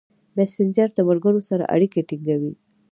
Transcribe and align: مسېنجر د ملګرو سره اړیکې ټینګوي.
مسېنجر 0.35 0.87
د 0.95 0.99
ملګرو 1.09 1.41
سره 1.49 1.63
اړیکې 1.73 2.01
ټینګوي. 2.09 2.53